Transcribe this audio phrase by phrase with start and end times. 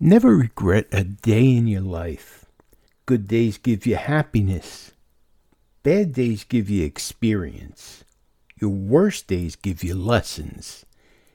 [0.00, 2.44] Never regret a day in your life.
[3.04, 4.92] Good days give you happiness.
[5.82, 8.04] Bad days give you experience.
[8.60, 10.86] Your worst days give you lessons.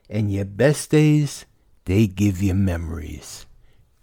[0.10, 1.46] And your best days,
[1.84, 3.46] they give you memories.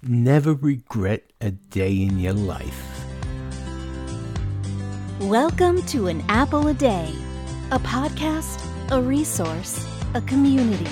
[0.03, 3.07] Never regret a day in your life.
[5.21, 7.11] Welcome to An Apple a Day,
[7.71, 9.83] a podcast, a resource,
[10.13, 10.91] a community.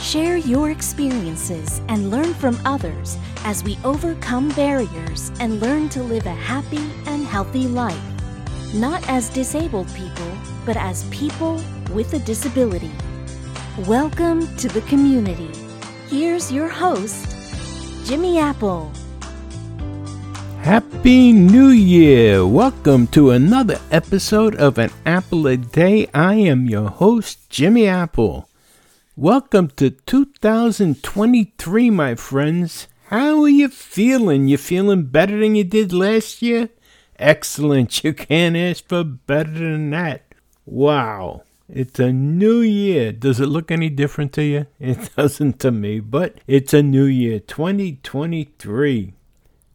[0.00, 6.26] Share your experiences and learn from others as we overcome barriers and learn to live
[6.26, 7.98] a happy and healthy life.
[8.74, 10.30] Not as disabled people,
[10.64, 11.60] but as people
[11.92, 12.92] with a disability.
[13.88, 15.50] Welcome to the community.
[16.08, 18.92] Here's your host, Jimmy Apple.
[20.60, 22.46] Happy New Year!
[22.46, 26.08] Welcome to another episode of An Apple a Day.
[26.12, 28.48] I am your host, Jimmy Apple.
[29.18, 32.86] Welcome to 2023, my friends.
[33.06, 34.46] How are you feeling?
[34.46, 36.68] You feeling better than you did last year?
[37.18, 38.00] Excellent.
[38.04, 40.34] You can't ask for better than that.
[40.66, 41.44] Wow.
[41.66, 43.10] It's a new year.
[43.10, 44.66] Does it look any different to you?
[44.78, 49.14] It doesn't to me, but it's a new year, 2023.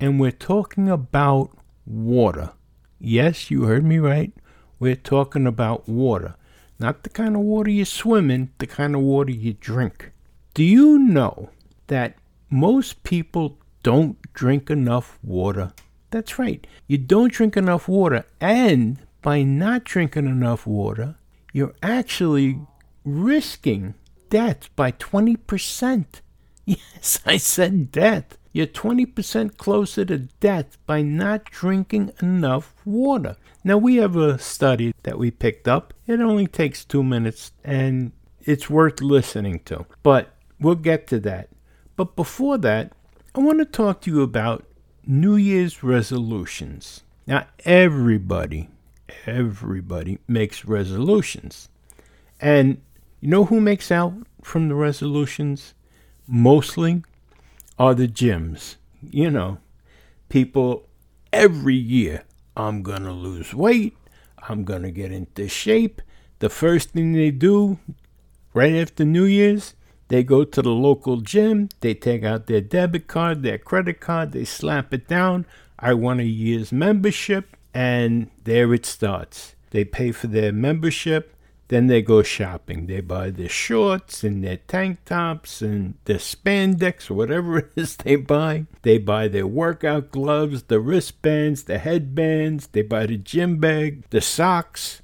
[0.00, 1.50] and we're talking about
[1.84, 2.52] water.
[3.00, 4.32] Yes, you heard me right.
[4.78, 6.36] We're talking about water.
[6.78, 10.12] Not the kind of water you swim in, the kind of water you drink.
[10.54, 11.50] Do you know
[11.88, 12.16] that
[12.50, 15.72] most people don't drink enough water?
[16.10, 16.66] That's right.
[16.86, 21.16] You don't drink enough water, and by not drinking enough water,
[21.52, 22.60] you're actually
[23.04, 23.94] risking
[24.30, 26.04] death by 20%.
[26.64, 28.36] Yes, I said death.
[28.52, 33.36] You're 20% closer to death by not drinking enough water.
[33.62, 35.92] Now, we have a study that we picked up.
[36.06, 39.86] It only takes two minutes and it's worth listening to.
[40.02, 41.50] But we'll get to that.
[41.96, 42.92] But before that,
[43.34, 44.64] I want to talk to you about
[45.06, 47.02] New Year's resolutions.
[47.26, 48.70] Now, everybody,
[49.26, 51.68] everybody makes resolutions.
[52.40, 52.80] And
[53.20, 55.74] you know who makes out from the resolutions?
[56.26, 57.02] Mostly
[57.78, 58.76] are the gyms.
[59.02, 59.58] You know,
[60.28, 60.88] people
[61.32, 62.24] every year,
[62.56, 63.96] I'm going to lose weight,
[64.48, 66.02] I'm going to get into shape.
[66.40, 67.78] The first thing they do
[68.54, 69.74] right after New Year's,
[70.08, 74.32] they go to the local gym, they take out their debit card, their credit card,
[74.32, 75.46] they slap it down.
[75.78, 79.54] I want a year's membership, and there it starts.
[79.70, 81.34] They pay for their membership,
[81.68, 82.86] then they go shopping.
[82.86, 88.16] They buy their shorts and their tank tops and their spandex whatever it is they
[88.16, 88.66] buy.
[88.82, 92.68] They buy their workout gloves, the wristbands, the headbands.
[92.68, 95.02] They buy the gym bag, the socks.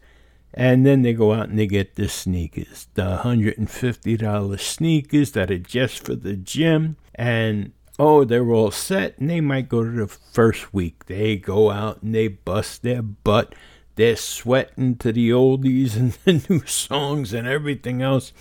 [0.55, 5.59] And then they go out and they get the sneakers, the $150 sneakers that are
[5.59, 6.97] just for the gym.
[7.15, 9.19] And oh, they're all set.
[9.19, 11.07] And they might go to the first week.
[11.07, 13.55] They go out and they bust their butt
[13.97, 18.33] they're sweating to the oldies and the new songs and everything else.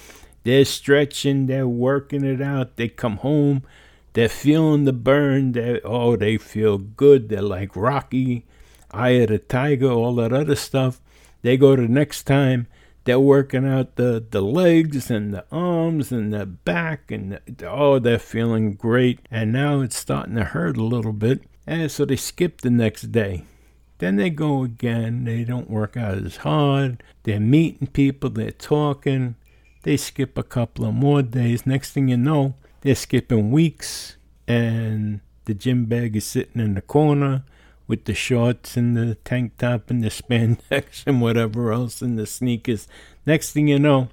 [0.44, 2.76] They're stretching, they're working it out.
[2.76, 3.64] They come home,
[4.14, 5.54] they're feeling the burn.
[5.54, 7.30] They oh, they feel good.
[7.30, 8.46] They're like Rocky,
[8.92, 11.02] Eye of the Tiger, all that other stuff.
[11.42, 12.68] They go to the next time.
[13.06, 18.00] They're working out the, the legs and the arms and the back and the, oh,
[18.00, 19.20] they're feeling great.
[19.30, 21.44] And now it's starting to hurt a little bit.
[21.68, 23.44] And so they skip the next day.
[24.00, 25.24] Then they go again.
[25.24, 27.04] They don't work out as hard.
[27.24, 28.30] They're meeting people.
[28.30, 29.36] They're talking.
[29.84, 31.66] They skip a couple of more days.
[31.66, 34.18] Next thing you know, they're skipping weeks.
[34.48, 37.44] And the gym bag is sitting in the corner
[37.88, 42.26] with the shorts and the tank top and the spandex and whatever else and the
[42.26, 42.88] sneakers.
[43.26, 44.10] Next thing you know,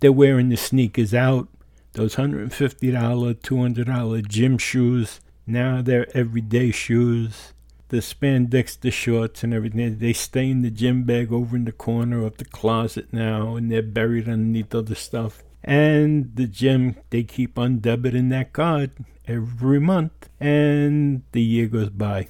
[0.00, 1.48] they're wearing the sneakers out.
[1.92, 5.20] Those $150, $200 gym shoes.
[5.46, 7.53] Now they're everyday shoes.
[7.94, 9.98] The spandex, the shorts, and everything.
[9.98, 13.70] They stay in the gym bag over in the corner of the closet now, and
[13.70, 15.44] they're buried underneath other stuff.
[15.62, 18.90] And the gym, they keep on debiting that card
[19.28, 22.26] every month, and the year goes by.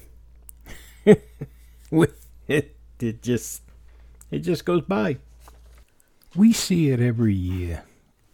[1.05, 3.63] it, it just,
[4.29, 5.17] it just goes by.
[6.35, 7.85] We see it every year.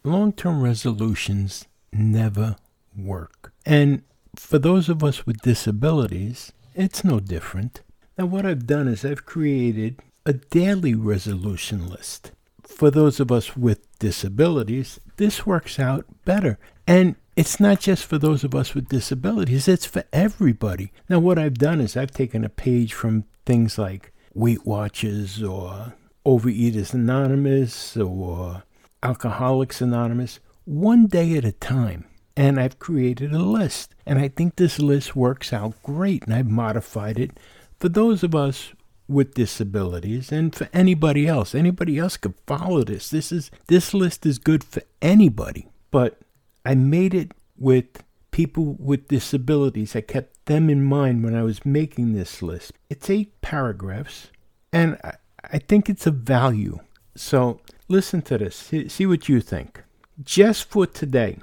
[0.03, 1.63] Long-term resolutions
[1.93, 2.57] never
[2.93, 4.03] work, and
[4.35, 7.81] for those of us with disabilities, it's no different.
[8.17, 12.31] Now, what I've done is I've created a daily resolution list.
[12.63, 16.57] For those of us with disabilities, this works out better.
[16.87, 20.91] And it's not just for those of us with disabilities, it's for everybody.
[21.09, 25.93] Now, what I've done is I've taken a page from things like Weight Watchers or
[26.25, 28.63] Overeaters Anonymous or
[29.03, 32.05] Alcoholics Anonymous, one day at a time
[32.35, 33.95] and I've created a list.
[34.05, 37.31] And I think this list works out great, and I've modified it
[37.79, 38.73] for those of us
[39.07, 41.53] with disabilities and for anybody else.
[41.53, 43.09] Anybody else could follow this.
[43.09, 45.67] This is this list is good for anybody.
[45.91, 46.19] But
[46.65, 49.95] I made it with people with disabilities.
[49.95, 52.73] I kept them in mind when I was making this list.
[52.89, 54.31] It's eight paragraphs,
[54.71, 56.79] and I, I think it's a value.
[57.15, 58.55] So listen to this.
[58.55, 59.83] See, see what you think.
[60.23, 61.39] Just for today,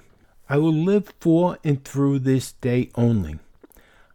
[0.50, 3.38] I will live for and through this day only.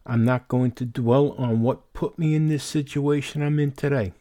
[0.06, 4.14] I'm not going to dwell on what put me in this situation I'm in today.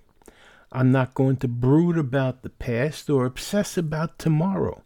[0.70, 4.82] I'm not going to brood about the past or obsess about tomorrow.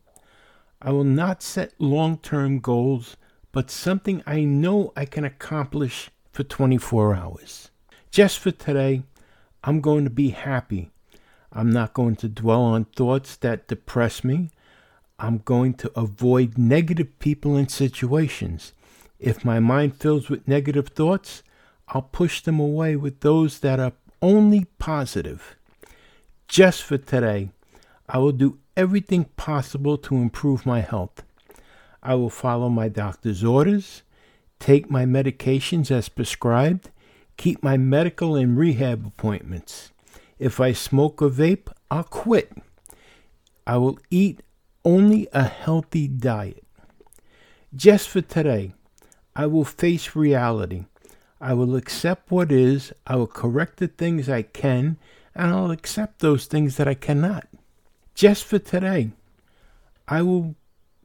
[0.81, 3.17] I will not set long term goals,
[3.50, 7.70] but something I know I can accomplish for 24 hours.
[8.11, 9.02] Just for today,
[9.64, 10.90] I'm going to be happy.
[11.52, 14.50] I'm not going to dwell on thoughts that depress me.
[15.18, 18.72] I'm going to avoid negative people and situations.
[19.18, 21.42] If my mind fills with negative thoughts,
[21.88, 25.56] I'll push them away with those that are only positive.
[26.48, 27.50] Just for today,
[28.08, 31.22] I will do everything possible to improve my health.
[32.02, 34.02] I will follow my doctor's orders,
[34.58, 36.90] take my medications as prescribed,
[37.36, 39.90] keep my medical and rehab appointments.
[40.38, 42.52] If I smoke or vape, I'll quit.
[43.66, 44.42] I will eat
[44.86, 46.64] only a healthy diet.
[47.74, 48.72] Just for today,
[49.34, 50.84] I will face reality.
[51.40, 54.96] I will accept what is, I will correct the things I can,
[55.34, 57.48] and I'll accept those things that I cannot.
[58.14, 59.10] Just for today,
[60.06, 60.54] I will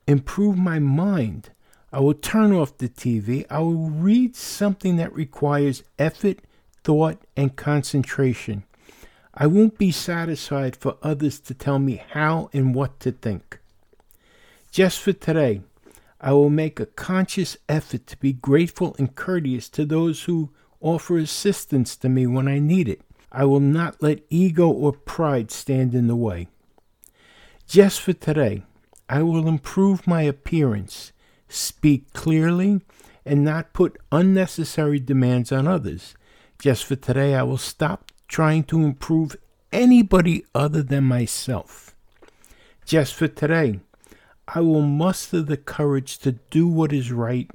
[0.05, 1.49] improve my mind.
[1.91, 3.47] I will turn off the TV.
[3.49, 6.39] I will read something that requires effort,
[6.83, 8.63] thought, and concentration.
[9.33, 13.57] I won't be satisfied for others to tell me how and what to think.
[14.71, 15.63] Just for today,
[16.21, 21.17] I will make a conscious effort to be grateful and courteous to those who offer
[21.17, 23.01] assistance to me when I need it.
[23.33, 26.47] I will not let ego or pride stand in the way.
[27.67, 28.63] Just for today,
[29.09, 31.11] I will improve my appearance,
[31.49, 32.79] speak clearly,
[33.25, 36.15] and not put unnecessary demands on others.
[36.59, 39.35] Just for today, I will stop trying to improve
[39.73, 41.93] anybody other than myself.
[42.85, 43.81] Just for today,
[44.53, 47.49] I will muster the courage to do what is right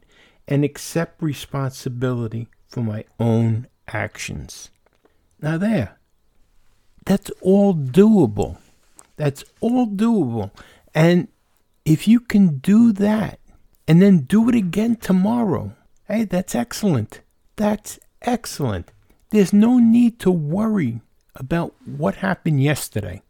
[0.48, 4.70] and accept responsibility for my own actions.
[5.42, 5.98] Now, there,
[7.04, 8.58] that's all doable.
[9.16, 10.50] That's all doable.
[10.94, 11.28] And
[11.84, 13.40] if you can do that
[13.86, 15.74] and then do it again tomorrow,
[16.08, 17.20] hey, that's excellent.
[17.56, 18.90] That's excellent.
[19.30, 21.00] There's no need to worry
[21.34, 23.22] about what happened yesterday.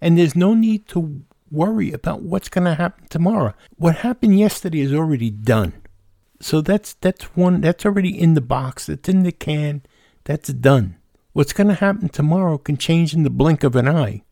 [0.00, 1.22] And there's no need to
[1.54, 3.54] worry about what's going to happen tomorrow.
[3.76, 5.72] What happened yesterday is already done.
[6.40, 8.88] So that's that's one that's already in the box.
[8.88, 9.82] It's in the can.
[10.24, 10.96] That's done.
[11.32, 14.22] What's going to happen tomorrow can change in the blink of an eye.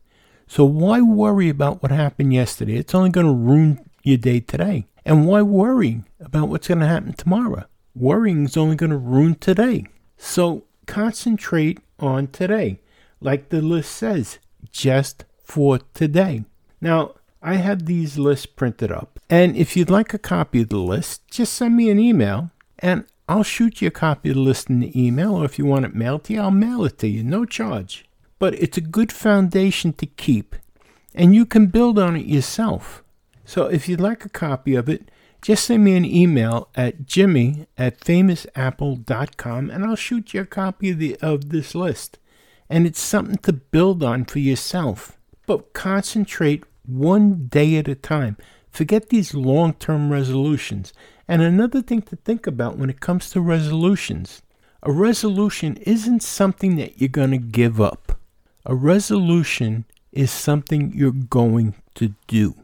[0.47, 2.75] So why worry about what happened yesterday?
[2.75, 4.87] It's only going to ruin your day today.
[5.05, 7.65] And why worry about what's going to happen tomorrow?
[7.95, 9.85] Worrying is only going to ruin today.
[10.17, 12.79] So concentrate on today.
[13.19, 14.39] Like the list says,
[14.71, 16.45] just for today.
[16.83, 20.75] Now, I have these lists printed up, and if you'd like a copy of the
[20.75, 24.69] list, just send me an email and I'll shoot you a copy of the list
[24.69, 27.07] in the email, or if you want it mailed to you, I'll mail it to
[27.07, 28.03] you, no charge.
[28.37, 30.57] But it's a good foundation to keep,
[31.15, 33.01] and you can build on it yourself.
[33.45, 35.09] So if you'd like a copy of it,
[35.41, 40.89] just send me an email at jimmy at famousapple.com and I'll shoot you a copy
[40.89, 42.19] of, the, of this list.
[42.69, 45.17] And it's something to build on for yourself.
[45.45, 48.37] But concentrate one day at a time.
[48.71, 50.93] Forget these long term resolutions.
[51.27, 54.41] And another thing to think about when it comes to resolutions
[54.81, 58.19] A resolution isn't something that you're going to give up.
[58.65, 62.55] A resolution is something you're going to do.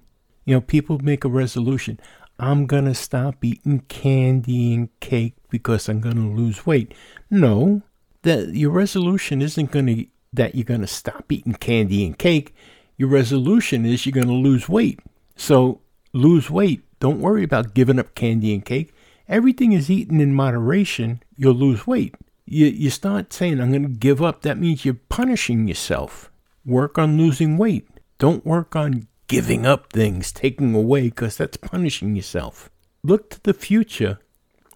[0.46, 2.00] You know, people make a resolution.
[2.40, 6.94] I'm going to stop eating candy and cake because I'm going to lose weight.
[7.30, 7.82] No,
[8.24, 12.54] that your resolution isn't going to that you're going to stop eating candy and cake.
[13.00, 15.00] Your resolution is you're going to lose weight.
[15.38, 15.80] So,
[16.12, 16.84] lose weight.
[17.00, 18.94] Don't worry about giving up candy and cake.
[19.30, 22.14] Everything is eaten in moderation, you'll lose weight.
[22.46, 24.42] You, you start saying, I'm going to give up.
[24.42, 26.30] That means you're punishing yourself.
[26.66, 27.88] Work on losing weight.
[28.18, 32.70] Don't work on giving up things, taking away, because that's punishing yourself.
[33.02, 34.20] Look to the future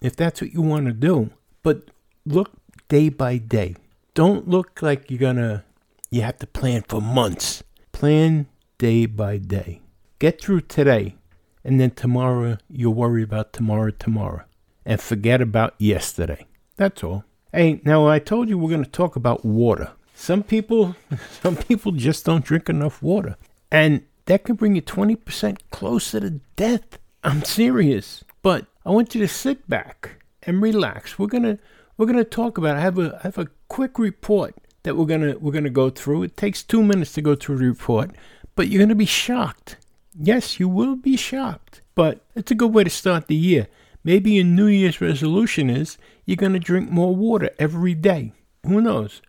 [0.00, 1.28] if that's what you want to do,
[1.62, 1.90] but
[2.24, 2.52] look
[2.88, 3.76] day by day.
[4.14, 5.62] Don't look like you're going to,
[6.10, 7.63] you have to plan for months.
[8.04, 9.80] Plan day by day.
[10.18, 11.16] Get through today,
[11.64, 14.44] and then tomorrow you'll worry about tomorrow, tomorrow,
[14.84, 16.46] and forget about yesterday.
[16.76, 17.24] That's all.
[17.50, 19.92] Hey, now I told you we're going to talk about water.
[20.14, 20.94] Some people,
[21.42, 23.36] some people just don't drink enough water,
[23.72, 26.98] and that can bring you 20% closer to death.
[27.22, 28.22] I'm serious.
[28.42, 31.18] But I want you to sit back and relax.
[31.18, 31.58] We're gonna
[31.96, 32.76] we're gonna talk about.
[32.76, 32.80] It.
[32.80, 36.22] I have a I have a quick report that we're gonna we're gonna go through.
[36.22, 38.12] It takes two minutes to go through the report,
[38.54, 39.76] but you're gonna be shocked.
[40.16, 41.82] Yes, you will be shocked.
[41.94, 43.66] But it's a good way to start the year.
[44.04, 48.32] Maybe your New Year's resolution is you're gonna drink more water every day.
[48.64, 49.20] Who knows?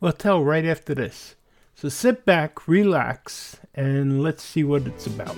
[0.00, 1.36] We'll tell right after this.
[1.74, 5.36] So sit back, relax, and let's see what it's about.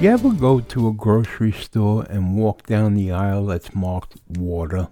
[0.00, 4.88] You ever go to a grocery store and walk down the aisle that's marked water?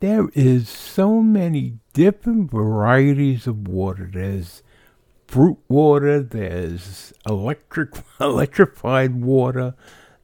[0.00, 4.10] There is so many different varieties of water.
[4.12, 4.64] There's
[5.28, 9.76] fruit water, there's electric electrified water,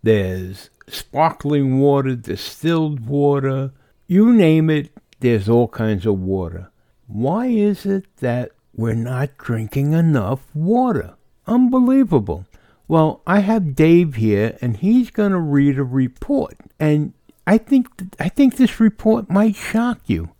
[0.02, 3.70] there's sparkling water, distilled water,
[4.08, 4.90] you name it,
[5.20, 6.72] there's all kinds of water.
[7.06, 11.14] Why is it that we're not drinking enough water?
[11.46, 12.44] Unbelievable.
[12.90, 17.12] Well, I have Dave here and he's going to read a report and
[17.46, 20.30] I think th- I think this report might shock you.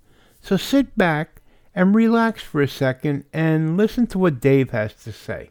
[0.41, 1.43] So sit back
[1.77, 5.51] and relax for a second and listen to what Dave has to say.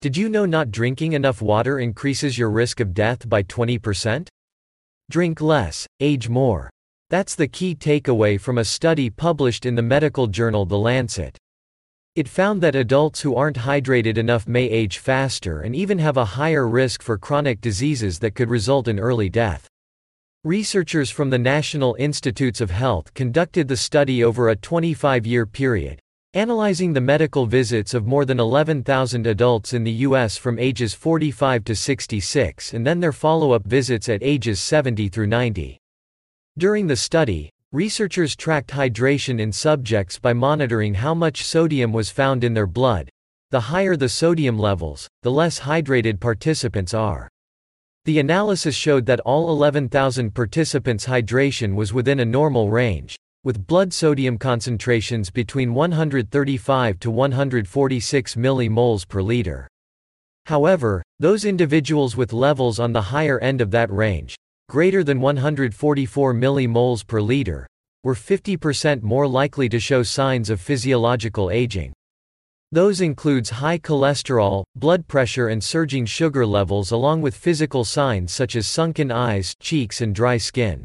[0.00, 4.28] Did you know not drinking enough water increases your risk of death by 20%?
[5.10, 6.70] Drink less, age more.
[7.10, 11.38] That's the key takeaway from a study published in the medical journal The Lancet.
[12.16, 16.24] It found that adults who aren't hydrated enough may age faster and even have a
[16.24, 19.68] higher risk for chronic diseases that could result in early death.
[20.42, 26.00] Researchers from the National Institutes of Health conducted the study over a 25 year period,
[26.32, 30.38] analyzing the medical visits of more than 11,000 adults in the U.S.
[30.38, 35.26] from ages 45 to 66 and then their follow up visits at ages 70 through
[35.26, 35.78] 90.
[36.56, 42.42] During the study, researchers tracked hydration in subjects by monitoring how much sodium was found
[42.42, 43.10] in their blood.
[43.50, 47.28] The higher the sodium levels, the less hydrated participants are.
[48.06, 53.14] The analysis showed that all 11,000 participants' hydration was within a normal range,
[53.44, 59.68] with blood sodium concentrations between 135 to 146 millimoles per liter.
[60.46, 64.34] However, those individuals with levels on the higher end of that range,
[64.68, 67.66] greater than 144 millimoles per liter,
[68.02, 71.92] were 50% more likely to show signs of physiological aging.
[72.72, 78.56] Those includes high cholesterol, blood pressure and surging sugar levels along with physical signs such
[78.56, 80.84] as sunken eyes, cheeks and dry skin.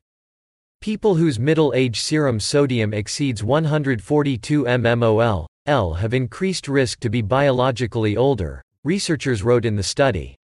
[0.81, 7.21] People whose middle age serum sodium exceeds 142 mmol, L have increased risk to be
[7.21, 10.35] biologically older, researchers wrote in the study.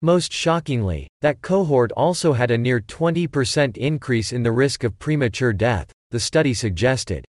[0.00, 5.52] Most shockingly, that cohort also had a near 20% increase in the risk of premature
[5.52, 7.24] death, the study suggested.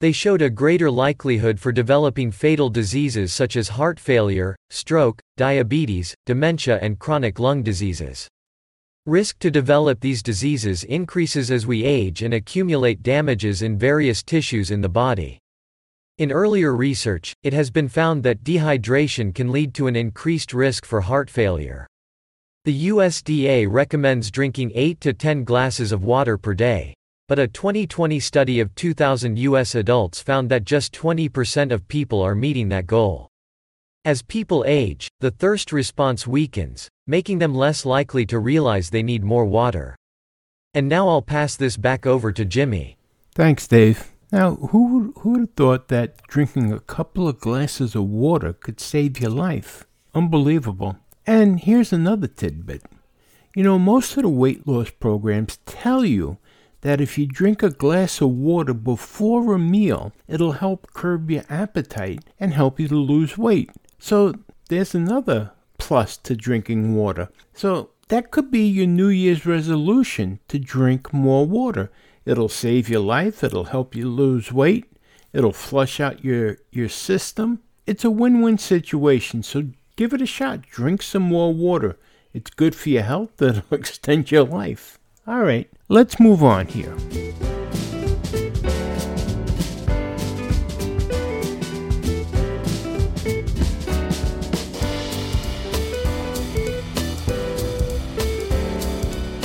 [0.00, 6.16] They showed a greater likelihood for developing fatal diseases such as heart failure, stroke, diabetes,
[6.26, 8.26] dementia and chronic lung diseases.
[9.06, 14.72] Risk to develop these diseases increases as we age and accumulate damages in various tissues
[14.72, 15.38] in the body.
[16.16, 20.86] In earlier research, it has been found that dehydration can lead to an increased risk
[20.86, 21.88] for heart failure.
[22.64, 26.94] The USDA recommends drinking 8 to 10 glasses of water per day.
[27.26, 29.74] But a 2020 study of 2,000 U.S.
[29.74, 33.28] adults found that just 20% of people are meeting that goal.
[34.04, 39.24] As people age, the thirst response weakens, making them less likely to realize they need
[39.24, 39.96] more water.
[40.74, 42.98] And now I'll pass this back over to Jimmy.
[43.34, 44.13] Thanks, Dave.
[44.32, 48.80] Now, who who would have thought that drinking a couple of glasses of water could
[48.80, 49.86] save your life?
[50.14, 50.96] Unbelievable.
[51.26, 52.82] And here's another tidbit.
[53.54, 56.38] You know, most of the weight loss programs tell you
[56.80, 61.44] that if you drink a glass of water before a meal, it'll help curb your
[61.48, 63.70] appetite and help you to lose weight.
[63.98, 64.34] So
[64.68, 67.30] there's another plus to drinking water.
[67.54, 71.90] So that could be your New Year's resolution to drink more water.
[72.26, 74.86] It'll save your life, it'll help you lose weight,
[75.32, 77.60] it'll flush out your, your system.
[77.86, 80.62] It's a win win situation, so give it a shot.
[80.62, 81.98] Drink some more water.
[82.32, 84.98] It's good for your health, it'll extend your life.
[85.26, 86.96] All right, let's move on here.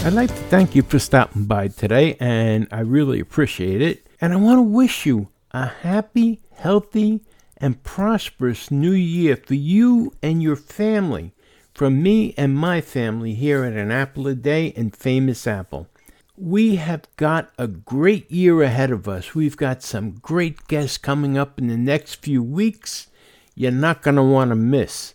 [0.10, 4.08] I'd like to thank you for stopping by today, and I really appreciate it.
[4.20, 7.22] And I want to wish you a happy, healthy,
[7.58, 11.36] and prosperous new year for you and your family.
[11.76, 15.88] From me and my family here at An Apple a Day and Famous Apple.
[16.36, 19.36] We have got a great year ahead of us.
[19.36, 23.10] We've got some great guests coming up in the next few weeks
[23.54, 25.14] you're not going to want to miss.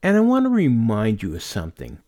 [0.00, 1.98] And I want to remind you of something.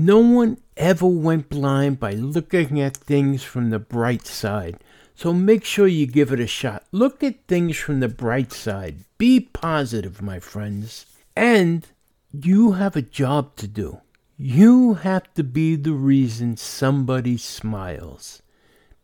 [0.00, 4.76] No one ever went blind by looking at things from the bright side.
[5.16, 6.84] So make sure you give it a shot.
[6.92, 8.98] Look at things from the bright side.
[9.18, 11.06] Be positive, my friends.
[11.34, 11.84] And
[12.30, 13.98] you have a job to do.
[14.36, 18.40] You have to be the reason somebody smiles.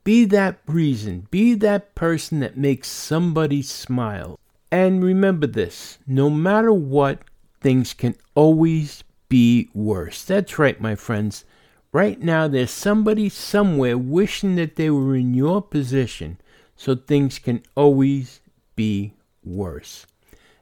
[0.04, 1.26] Be that reason.
[1.28, 4.38] Be that person that makes somebody smile.
[4.70, 7.18] And remember this no matter what,
[7.60, 9.02] things can always
[9.34, 10.22] be worse.
[10.22, 11.44] That's right, my friends.
[11.90, 16.38] Right now, there's somebody somewhere wishing that they were in your position,
[16.76, 18.40] so things can always
[18.76, 20.06] be worse.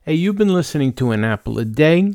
[0.07, 2.14] Hey, you've been listening to An Apple a Day.